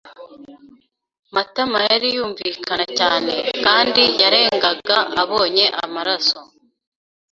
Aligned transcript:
Matama 1.35 1.79
yariyunvikana 1.91 2.85
cyane 2.99 3.35
kandi 3.65 4.03
yarengaga 4.21 4.97
abonye 5.21 5.65
amaraso. 5.83 6.39